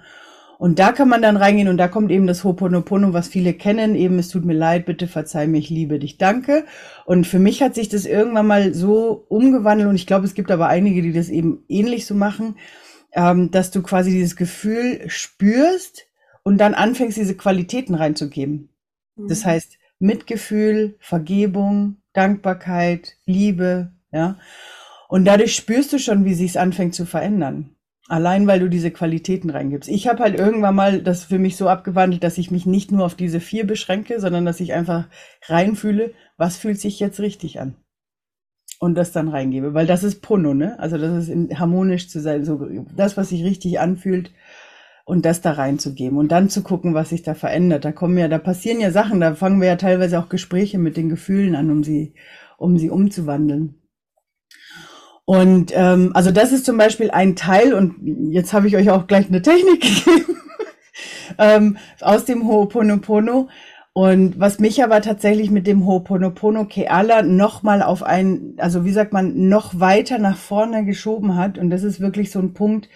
[0.61, 3.95] Und da kann man dann reingehen und da kommt eben das Ho'oponopono, was viele kennen,
[3.95, 6.67] eben es tut mir leid, bitte verzeih mir, ich liebe dich, danke.
[7.07, 10.51] Und für mich hat sich das irgendwann mal so umgewandelt und ich glaube, es gibt
[10.51, 12.57] aber einige, die das eben ähnlich so machen,
[13.15, 16.05] ähm, dass du quasi dieses Gefühl spürst
[16.43, 18.69] und dann anfängst, diese Qualitäten reinzugeben.
[19.17, 19.49] Das mhm.
[19.49, 24.37] heißt, Mitgefühl, Vergebung, Dankbarkeit, Liebe, ja.
[25.09, 27.77] Und dadurch spürst du schon, wie sich es anfängt zu verändern.
[28.11, 29.89] Allein weil du diese Qualitäten reingibst.
[29.89, 33.05] Ich habe halt irgendwann mal das für mich so abgewandelt, dass ich mich nicht nur
[33.07, 35.07] auf diese vier beschränke, sondern dass ich einfach
[35.47, 37.77] reinfühle, was fühlt sich jetzt richtig an.
[38.81, 39.75] Und das dann reingebe.
[39.75, 40.77] Weil das ist Puno, ne?
[40.81, 44.33] Also das ist in, harmonisch zu sein, so das, was sich richtig anfühlt
[45.05, 47.85] und das da reinzugeben und dann zu gucken, was sich da verändert.
[47.85, 50.97] Da kommen ja, da passieren ja Sachen, da fangen wir ja teilweise auch Gespräche mit
[50.97, 52.15] den Gefühlen an, um sie,
[52.59, 53.80] um sie umzuwandeln.
[55.31, 57.95] Und ähm, also das ist zum Beispiel ein Teil, und
[58.33, 60.37] jetzt habe ich euch auch gleich eine Technik gegeben
[61.39, 63.47] ähm, aus dem Ho'oponopono.
[63.93, 69.13] Und was mich aber tatsächlich mit dem Ho'oponopono Keala nochmal auf ein, also wie sagt
[69.13, 71.59] man, noch weiter nach vorne geschoben hat.
[71.59, 72.89] Und das ist wirklich so ein Punkt,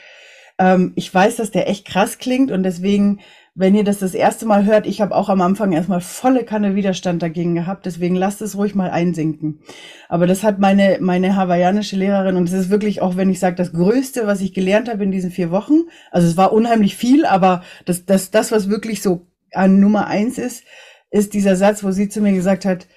[0.59, 3.21] ähm, ich weiß, dass der echt krass klingt und deswegen
[3.57, 6.75] wenn ihr das das erste Mal hört, ich habe auch am Anfang erstmal volle Kanne
[6.75, 9.61] Widerstand dagegen gehabt, deswegen lasst es ruhig mal einsinken.
[10.09, 13.55] Aber das hat meine, meine hawaiianische Lehrerin und es ist wirklich auch, wenn ich sage,
[13.55, 17.25] das Größte, was ich gelernt habe in diesen vier Wochen, also es war unheimlich viel,
[17.27, 20.65] aber das, das, das was wirklich so an Nummer eins ist,
[21.11, 22.89] ist dieser Satz, wo sie zu mir gesagt hat,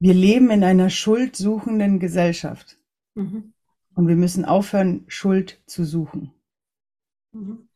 [0.00, 2.76] wir leben in einer schuldsuchenden Gesellschaft.
[3.14, 3.52] Mhm.
[3.94, 6.32] Und wir müssen aufhören, Schuld zu suchen.
[7.32, 7.67] Mhm.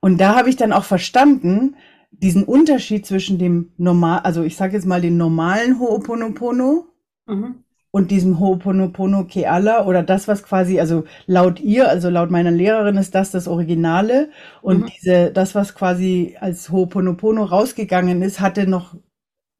[0.00, 1.76] Und da habe ich dann auch verstanden,
[2.10, 6.86] diesen Unterschied zwischen dem normal, also ich sage jetzt mal den normalen Ho'oponopono
[7.26, 7.54] mhm.
[7.90, 12.96] und diesem Ho'oponopono Keala oder das, was quasi, also laut ihr, also laut meiner Lehrerin
[12.96, 14.86] ist das das Originale und mhm.
[14.86, 18.96] diese, das, was quasi als Ho'oponopono rausgegangen ist, hatte noch,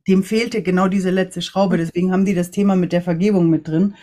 [0.09, 1.77] dem fehlte genau diese letzte Schraube.
[1.77, 1.81] Mhm.
[1.81, 3.95] Deswegen haben die das Thema mit der Vergebung mit drin.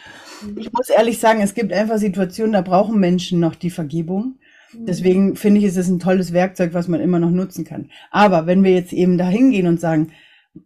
[0.41, 0.57] Mhm.
[0.57, 4.35] Ich muss ehrlich sagen, es gibt einfach Situationen, da brauchen Menschen noch die Vergebung.
[4.73, 7.89] Deswegen finde ich, ist es ein tolles Werkzeug, was man immer noch nutzen kann.
[8.11, 10.11] Aber wenn wir jetzt eben da hingehen und sagen,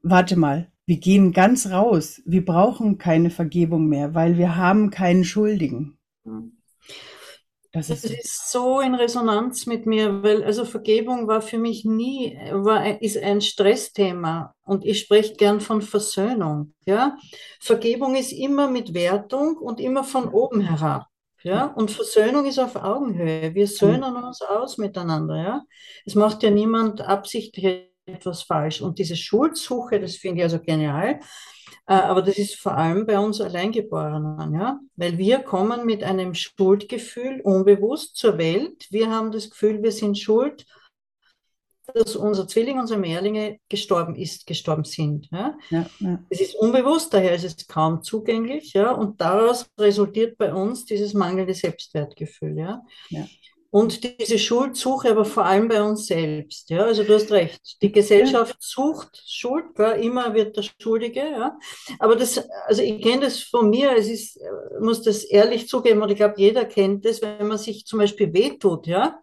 [0.02, 5.24] warte mal, wir gehen ganz raus, wir brauchen keine Vergebung mehr, weil wir haben keinen
[5.24, 5.98] Schuldigen.
[7.74, 11.86] Das ist, das ist, so in Resonanz mit mir, weil also Vergebung war für mich
[11.86, 16.74] nie, war, ist ein Stressthema und ich spreche gern von Versöhnung.
[16.86, 17.18] Ja?
[17.62, 21.08] Vergebung ist immer mit Wertung und immer von oben herab.
[21.44, 23.54] Ja, und Versöhnung ist auf Augenhöhe.
[23.56, 25.38] Wir söhnen uns aus miteinander.
[25.38, 25.64] Ja,
[26.06, 28.82] es macht ja niemand absichtlich etwas falsch.
[28.82, 31.20] Und diese Schuldsuche, das finde ich also genial.
[31.88, 36.34] Äh, aber das ist vor allem bei uns Alleingeborenen, ja, weil wir kommen mit einem
[36.34, 38.88] Schuldgefühl unbewusst zur Welt.
[38.92, 40.66] Wir haben das Gefühl, wir sind schuld
[41.94, 45.28] dass unser Zwilling, unsere Mehrlinge gestorben ist, gestorben sind.
[45.32, 45.58] Ja?
[45.70, 46.24] Ja, ja.
[46.30, 51.14] Es ist unbewusst, daher ist es kaum zugänglich, ja, und daraus resultiert bei uns dieses
[51.14, 52.82] mangelnde Selbstwertgefühl, ja.
[53.74, 56.70] Und diese Schuldsuche, aber vor allem bei uns selbst.
[56.70, 57.82] Ja, also du hast recht.
[57.82, 61.22] Die Gesellschaft sucht Schuld, ja, immer wird der Schuldige.
[61.22, 61.58] Ja.
[61.98, 63.96] Aber das, also ich kenne das von mir.
[63.96, 64.38] Es ist,
[64.82, 68.34] muss das ehrlich zugeben und ich glaube, jeder kennt das, wenn man sich zum Beispiel
[68.34, 68.88] wehtut.
[68.88, 69.22] Ja,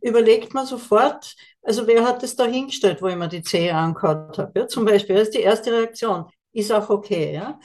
[0.00, 4.38] überlegt man sofort, also wer hat das da hingestellt, wo ich mir die Zehe angehört
[4.38, 4.60] habe?
[4.60, 6.24] Ja, zum Beispiel, das ist die erste Reaktion.
[6.52, 7.60] Ist auch okay, ja.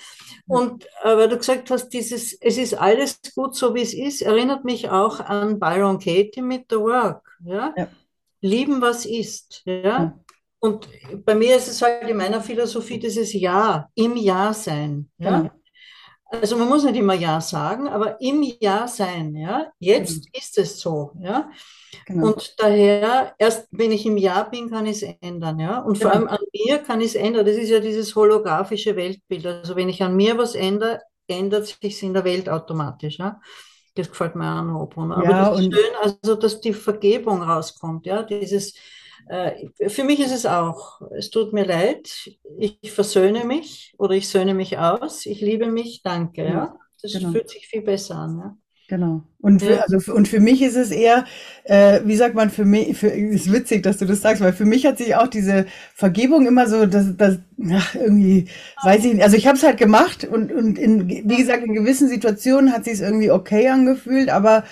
[0.48, 4.22] Und äh, weil du gesagt hast, dieses, es ist alles gut so wie es ist,
[4.22, 7.74] erinnert mich auch an Byron Katie mit The Work, ja.
[7.76, 7.88] ja.
[8.42, 9.74] Lieben, was ist, ja.
[9.74, 10.20] ja.
[10.60, 10.88] Und
[11.26, 15.44] bei mir ist es halt in meiner Philosophie dieses Ja, im Ja sein, ja.
[15.44, 15.52] ja.
[16.42, 19.72] Also man muss nicht immer Ja sagen, aber im Ja sein, ja.
[19.80, 20.30] Jetzt mhm.
[20.34, 21.50] ist es so, ja.
[22.06, 22.28] Genau.
[22.28, 25.80] Und daher, erst wenn ich im Ja bin, kann ich es ändern, ja.
[25.80, 26.26] Und vor genau.
[26.26, 27.46] allem an mir kann ich es ändern.
[27.46, 29.46] Das ist ja dieses holographische Weltbild.
[29.46, 33.40] Also wenn ich an mir was ändere, ändert sich es in der Welt automatisch, ja.
[33.96, 35.16] Das gefällt mir auch noch.
[35.16, 38.24] Aber ja, das ist schön, also dass die Vergebung rauskommt, ja.
[38.24, 38.76] Dieses,
[39.28, 44.54] für mich ist es auch, es tut mir leid, ich versöhne mich oder ich söhne
[44.54, 46.50] mich aus, ich liebe mich, danke, ja.
[46.50, 46.80] ja.
[47.02, 47.32] Das genau.
[47.32, 48.58] fühlt sich viel besser an, ja.
[48.88, 49.24] Genau.
[49.40, 51.26] Und für, also und für mich ist es eher,
[51.64, 54.66] äh, wie sagt man, für mich, für, ist witzig, dass du das sagst, weil für
[54.66, 57.40] mich hat sich auch diese Vergebung immer so, dass das
[57.72, 58.46] ach, irgendwie,
[58.84, 61.74] weiß ich nicht, also ich habe es halt gemacht und, und in, wie gesagt, in
[61.74, 64.64] gewissen Situationen hat sich es irgendwie okay angefühlt, aber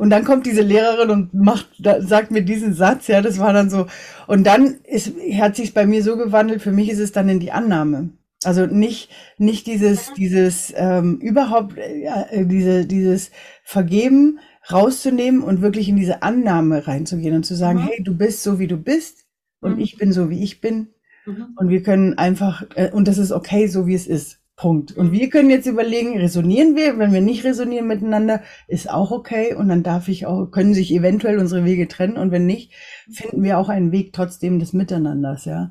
[0.00, 3.68] und dann kommt diese Lehrerin und macht, sagt mir diesen Satz, ja, das war dann
[3.68, 3.86] so.
[4.26, 7.38] Und dann ist, hat sich bei mir so gewandelt, für mich ist es dann in
[7.38, 8.08] die Annahme.
[8.42, 13.30] Also nicht, nicht dieses, dieses ähm, überhaupt äh, diese, dieses
[13.62, 14.38] Vergeben
[14.72, 17.88] rauszunehmen und wirklich in diese Annahme reinzugehen und zu sagen, mhm.
[17.88, 19.26] hey, du bist so wie du bist
[19.60, 19.80] und mhm.
[19.80, 20.94] ich bin so wie ich bin
[21.26, 21.48] mhm.
[21.56, 24.39] und wir können einfach äh, und das ist okay, so wie es ist.
[24.60, 24.94] Punkt.
[24.94, 26.98] Und wir können jetzt überlegen, resonieren wir?
[26.98, 29.54] Wenn wir nicht resonieren miteinander, ist auch okay.
[29.54, 32.18] Und dann darf ich auch, können sich eventuell unsere Wege trennen.
[32.18, 32.74] Und wenn nicht,
[33.10, 35.70] finden wir auch einen Weg trotzdem des Miteinanders, ja.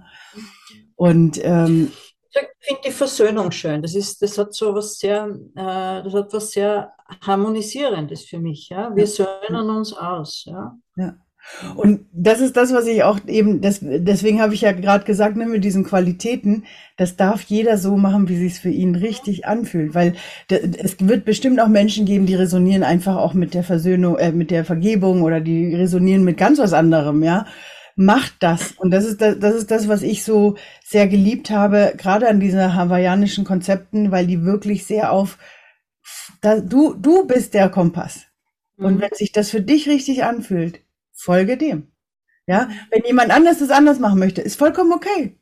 [0.95, 1.91] Und ähm,
[2.32, 3.84] ich finde die Versöhnung schön.
[3.84, 8.69] Das ist, das hat so was sehr, äh, das hat was sehr harmonisierendes für mich.
[8.69, 10.45] Ja, wir söhnen uns aus.
[10.45, 10.80] Ja.
[10.95, 11.15] ja.
[11.75, 15.36] Und das ist das, was ich auch eben, das, deswegen habe ich ja gerade gesagt,
[15.36, 19.45] ne, mit diesen Qualitäten, das darf jeder so machen, wie sich es für ihn richtig
[19.45, 19.95] anfühlt.
[19.95, 20.13] Weil
[20.49, 24.52] es wird bestimmt auch Menschen geben, die resonieren einfach auch mit der Versöhnung, äh, mit
[24.52, 27.45] der Vergebung oder die resonieren mit ganz was anderem, ja.
[27.95, 28.73] Macht das.
[28.78, 32.39] Und das ist das, das ist das, was ich so sehr geliebt habe, gerade an
[32.39, 35.38] diese hawaiianischen Konzepten, weil die wirklich sehr auf,
[36.41, 38.28] da, du, du bist der Kompass.
[38.78, 39.02] Und mhm.
[39.02, 40.80] wenn sich das für dich richtig anfühlt,
[41.19, 41.91] folge dem.
[42.47, 45.38] Ja, wenn jemand anders das anders machen möchte, ist vollkommen okay.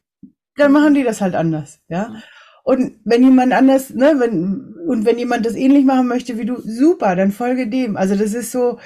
[0.55, 1.79] Dann machen die das halt anders.
[1.87, 2.21] Ja.
[2.63, 6.59] Und wenn jemand anders, ne, wenn, und wenn jemand das ähnlich machen möchte wie du,
[6.59, 7.95] super, dann folge dem.
[7.95, 8.79] Also das ist so,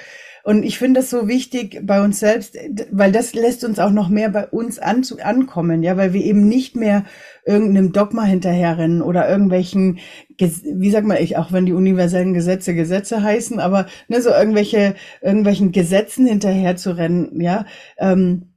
[0.44, 2.56] und ich finde das so wichtig bei uns selbst,
[2.90, 6.48] weil das lässt uns auch noch mehr bei uns an, ankommen, ja, weil wir eben
[6.48, 7.04] nicht mehr
[7.44, 9.98] irgendeinem Dogma hinterherrennen oder irgendwelchen,
[10.38, 14.94] wie sagt man, ich, auch wenn die universellen Gesetze Gesetze heißen, aber ne, so irgendwelche,
[15.20, 17.66] irgendwelchen Gesetzen hinterher zu rennen, ja,
[17.98, 18.51] ähm,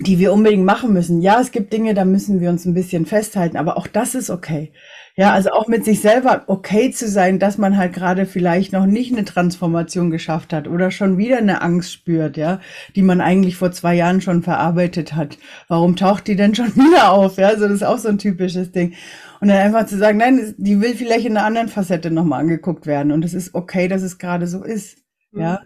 [0.00, 1.20] die wir unbedingt machen müssen.
[1.20, 4.30] Ja, es gibt Dinge, da müssen wir uns ein bisschen festhalten, aber auch das ist
[4.30, 4.72] okay.
[5.16, 8.86] Ja, also auch mit sich selber okay zu sein, dass man halt gerade vielleicht noch
[8.86, 12.60] nicht eine Transformation geschafft hat oder schon wieder eine Angst spürt, ja,
[12.96, 15.36] die man eigentlich vor zwei Jahren schon verarbeitet hat.
[15.68, 17.36] Warum taucht die denn schon wieder auf?
[17.36, 18.94] Ja, also das ist auch so ein typisches Ding.
[19.40, 22.86] Und dann einfach zu sagen, nein, die will vielleicht in einer anderen Facette nochmal angeguckt
[22.86, 23.12] werden.
[23.12, 24.99] Und es ist okay, dass es gerade so ist.
[25.32, 25.62] Ja.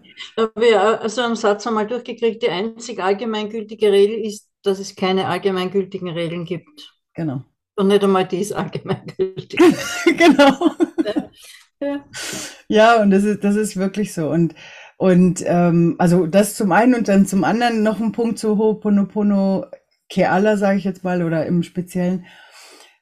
[0.56, 5.26] Wir haben also einen Satz einmal durchgekriegt, die einzig allgemeingültige Regel ist, dass es keine
[5.26, 6.92] allgemeingültigen Regeln gibt.
[7.14, 7.42] Genau.
[7.76, 9.58] Und nicht einmal die ist allgemeingültig.
[10.04, 10.70] genau.
[11.04, 11.30] Ja.
[11.80, 12.04] Ja.
[12.68, 14.30] ja, und das ist, das ist wirklich so.
[14.30, 14.54] Und,
[14.96, 19.66] und ähm, also das zum einen und dann zum anderen noch ein Punkt zu Ho'oponopono
[20.08, 22.26] Keala, sage ich jetzt mal, oder im Speziellen,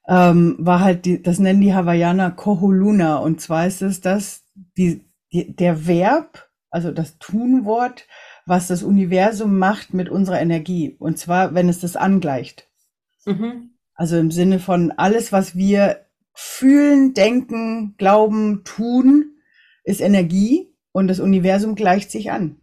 [0.08, 3.18] ähm, war halt, die, das nennen die Hawaiianer Koholuna.
[3.18, 4.44] Und zwar ist es das,
[4.76, 8.06] die, die, der Verb, also das Tunwort,
[8.46, 10.96] was das Universum macht mit unserer Energie.
[10.98, 12.66] Und zwar, wenn es das angleicht.
[13.26, 13.74] Mhm.
[13.94, 19.36] Also im Sinne von alles, was wir fühlen, denken, glauben, tun,
[19.84, 22.60] ist Energie und das Universum gleicht sich an.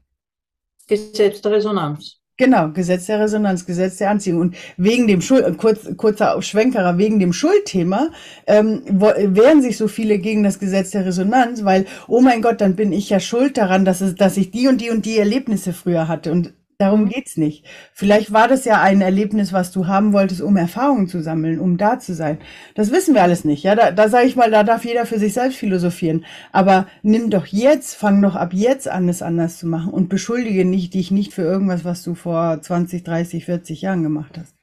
[0.87, 2.18] Gesetz der Resonanz.
[2.39, 4.39] Genau, Gesetz der Resonanz, Gesetz der Anziehung.
[4.39, 8.11] Und wegen dem Schuld, kurz, kurzer Schwenkerer, wegen dem Schuldthema
[8.47, 12.77] ähm, wehren sich so viele gegen das Gesetz der Resonanz, weil, oh mein Gott, dann
[12.77, 15.73] bin ich ja schuld daran, dass, es, dass ich die und die und die Erlebnisse
[15.73, 16.31] früher hatte.
[16.31, 17.65] Und Darum geht's nicht.
[17.93, 21.77] Vielleicht war das ja ein Erlebnis, was du haben wolltest, um Erfahrungen zu sammeln, um
[21.77, 22.39] da zu sein.
[22.73, 23.63] Das wissen wir alles nicht.
[23.63, 26.23] Ja, da, da sage ich mal, da darf jeder für sich selbst philosophieren.
[26.53, 30.63] Aber nimm doch jetzt, fang doch ab jetzt an, es anders zu machen und beschuldige
[30.63, 34.55] nicht dich nicht für irgendwas, was du vor 20, 30, 40 Jahren gemacht hast.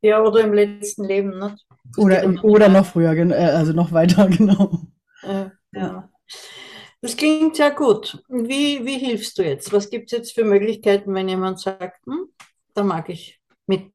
[0.00, 1.56] Ja, oder im letzten Leben, ne?
[1.98, 4.80] Oder, oder noch früher, äh, also noch weiter, genau.
[5.22, 6.08] Äh, ja.
[7.00, 8.22] Das klingt sehr gut.
[8.28, 9.72] Wie, wie hilfst du jetzt?
[9.72, 12.28] Was gibt es jetzt für Möglichkeiten, wenn jemand sagt, hm,
[12.74, 13.92] da mag ich mit?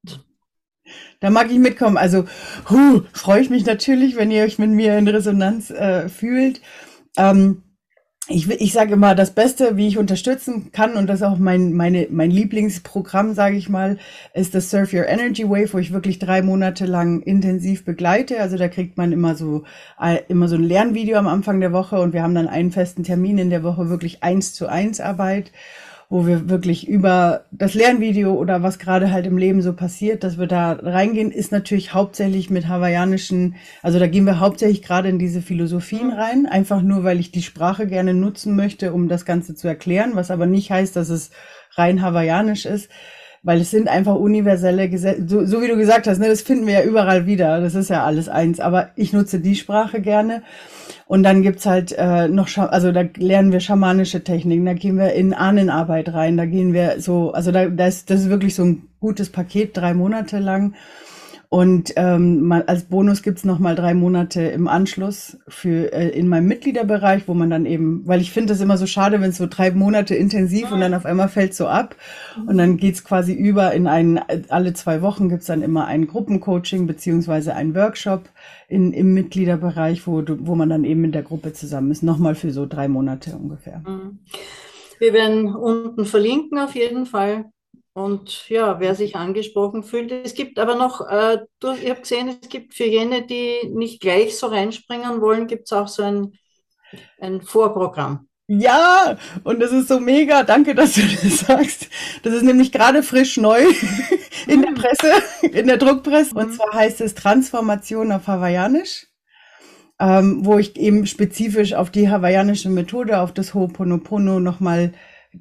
[1.20, 1.96] Da mag ich mitkommen.
[1.96, 2.24] Also
[2.70, 6.62] huh, freue ich mich natürlich, wenn ihr euch mit mir in Resonanz äh, fühlt.
[7.16, 7.63] Ähm,
[8.28, 11.74] ich, ich sage immer, das Beste, wie ich unterstützen kann, und das ist auch mein,
[11.74, 13.98] meine, mein Lieblingsprogramm, sage ich mal,
[14.32, 18.40] ist das Surf Your Energy Wave, wo ich wirklich drei Monate lang intensiv begleite.
[18.40, 19.64] Also da kriegt man immer so,
[20.00, 23.02] äh, immer so ein Lernvideo am Anfang der Woche und wir haben dann einen festen
[23.02, 25.52] Termin in der Woche, wirklich eins zu eins Arbeit
[26.08, 30.38] wo wir wirklich über das Lernvideo oder was gerade halt im Leben so passiert, dass
[30.38, 35.18] wir da reingehen, ist natürlich hauptsächlich mit hawaiianischen, also da gehen wir hauptsächlich gerade in
[35.18, 39.54] diese Philosophien rein, einfach nur, weil ich die Sprache gerne nutzen möchte, um das Ganze
[39.54, 41.30] zu erklären, was aber nicht heißt, dass es
[41.76, 42.90] rein hawaiianisch ist,
[43.42, 46.66] weil es sind einfach universelle Gesetze, so, so wie du gesagt hast, ne, das finden
[46.66, 50.42] wir ja überall wieder, das ist ja alles eins, aber ich nutze die Sprache gerne
[51.06, 55.12] und dann gibt's halt äh, noch, also da lernen wir schamanische Techniken, da gehen wir
[55.12, 58.88] in Ahnenarbeit rein, da gehen wir so, also da, das, das ist wirklich so ein
[59.00, 60.74] gutes Paket, drei Monate lang.
[61.54, 66.26] Und ähm, mal, als Bonus gibt's noch mal drei Monate im Anschluss für äh, in
[66.26, 69.36] meinem Mitgliederbereich, wo man dann eben, weil ich finde das immer so schade, wenn es
[69.36, 71.94] so drei Monate intensiv und dann auf einmal fällt so ab.
[72.44, 76.88] Und dann geht's quasi über in einen, alle zwei Wochen gibt's dann immer ein Gruppencoaching
[76.88, 78.28] beziehungsweise ein Workshop
[78.66, 82.02] in, im Mitgliederbereich, wo, wo man dann eben mit der Gruppe zusammen ist.
[82.02, 83.80] Nochmal für so drei Monate ungefähr.
[83.86, 84.18] Mhm.
[84.98, 87.44] Wir werden unten verlinken auf jeden Fall
[87.94, 91.38] Und ja, wer sich angesprochen fühlt, es gibt aber noch, äh,
[91.80, 95.72] ich habe gesehen, es gibt für jene, die nicht gleich so reinspringen wollen, gibt es
[95.72, 96.32] auch so ein,
[97.20, 98.28] ein Vorprogramm.
[98.48, 100.42] Ja, und das ist so mega.
[100.42, 101.88] Danke, dass du das sagst.
[102.24, 103.60] Das ist nämlich gerade frisch neu
[104.48, 106.34] in der Presse, in der Druckpresse.
[106.34, 109.06] Und zwar heißt es Transformation auf Hawaiianisch,
[110.00, 114.92] ähm, wo ich eben spezifisch auf die hawaiianische Methode, auf das Ho'oponopono nochmal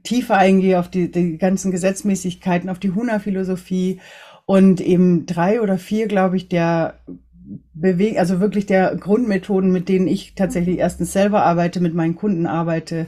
[0.03, 3.99] tiefer eingehe, auf die, die ganzen Gesetzmäßigkeiten, auf die Huna-Philosophie
[4.45, 6.99] und eben drei oder vier, glaube ich, der
[7.73, 12.45] Beweg also wirklich der Grundmethoden, mit denen ich tatsächlich erstens selber arbeite, mit meinen Kunden
[12.45, 13.07] arbeite.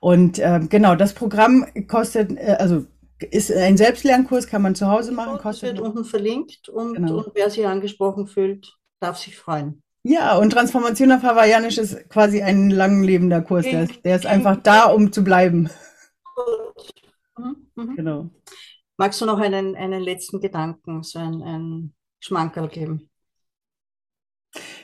[0.00, 2.86] Und äh, genau, das Programm kostet, äh, also
[3.30, 5.38] ist ein Selbstlernkurs, kann man zu Hause machen.
[5.38, 7.18] Kostet wird unten verlinkt und, genau.
[7.18, 9.82] und wer sich angesprochen fühlt, darf sich freuen.
[10.02, 13.66] Ja, und Transformation auf Hawaiianisch ist quasi ein langlebender Kurs.
[13.66, 15.68] Der der ist einfach da, um zu bleiben.
[17.38, 17.96] Mhm, mhm.
[17.96, 18.30] Genau.
[18.96, 23.08] Magst du noch einen, einen letzten Gedanken, so ein, ein Schmankerl geben?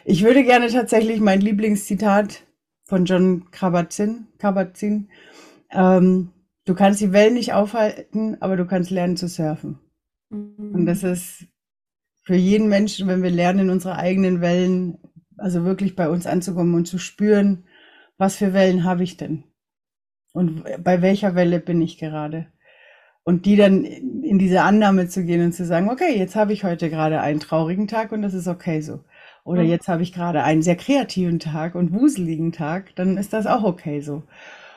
[0.05, 2.45] Ich würde gerne tatsächlich mein Lieblingszitat
[2.85, 5.09] von John Kabat-Zinn, Kabat-Zinn
[5.71, 6.33] ähm,
[6.65, 9.79] du kannst die Wellen nicht aufhalten, aber du kannst lernen zu surfen.
[10.31, 10.75] Mhm.
[10.75, 11.47] Und das ist
[12.23, 14.99] für jeden Menschen, wenn wir lernen, in unsere eigenen Wellen,
[15.37, 17.65] also wirklich bei uns anzukommen und zu spüren,
[18.19, 19.45] was für Wellen habe ich denn?
[20.37, 22.47] Und bei welcher Welle bin ich gerade?
[23.25, 26.63] Und die dann in diese Annahme zu gehen und zu sagen, okay, jetzt habe ich
[26.63, 29.03] heute gerade einen traurigen Tag und das ist okay so.
[29.45, 29.71] Oder mhm.
[29.71, 33.65] jetzt habe ich gerade einen sehr kreativen Tag und wuseligen Tag, dann ist das auch
[33.65, 34.25] okay so.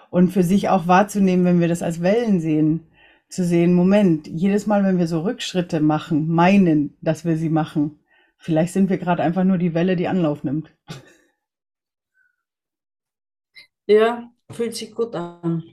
[0.09, 2.87] Und für sich auch wahrzunehmen, wenn wir das als Wellen sehen,
[3.27, 7.99] zu sehen, Moment, jedes Mal, wenn wir so Rückschritte machen, meinen, dass wir sie machen,
[8.37, 10.73] vielleicht sind wir gerade einfach nur die Welle, die Anlauf nimmt.
[13.87, 15.63] Ja, fühlt sich gut an.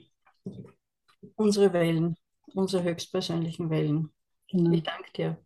[1.35, 2.17] Unsere Wellen,
[2.55, 4.13] unsere höchstpersönlichen Wellen.
[4.51, 4.71] Genau.
[4.71, 5.39] Ich danke dir.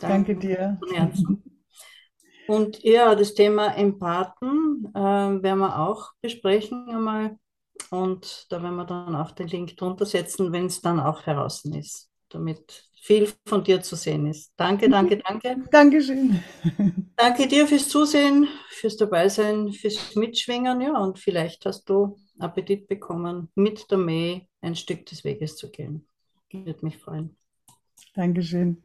[0.00, 0.78] Danke, danke dir.
[0.80, 1.42] Von Herzen.
[2.48, 7.38] Und ja, das Thema Empathen äh, werden wir auch besprechen einmal.
[7.90, 11.64] Und da werden wir dann auch den Link drunter setzen, wenn es dann auch heraus
[11.64, 14.52] ist, damit viel von dir zu sehen ist.
[14.56, 15.56] Danke, danke, danke.
[15.70, 16.42] Dankeschön.
[17.16, 20.80] Danke dir fürs Zusehen, fürs Dabeisein, fürs Mitschwingen.
[20.80, 25.70] Ja, und vielleicht hast du Appetit bekommen, mit der May ein Stück des Weges zu
[25.70, 26.06] gehen.
[26.52, 27.36] Würde mich freuen.
[28.14, 28.82] Dankeschön.